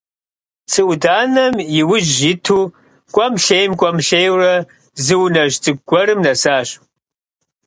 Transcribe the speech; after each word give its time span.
Цы 0.71 0.81
Ӏуданэм 0.87 1.55
и 1.79 1.81
ужь 1.93 2.19
иту 2.31 2.59
кӀуэм-лъейм, 3.13 3.71
кӀуэм-лъейурэ 3.79 4.53
зы 5.03 5.15
унэжь 5.23 5.57
цӀыкӀу 5.63 5.83
гуэрым 5.87 6.19
нэсащ. 6.25 6.69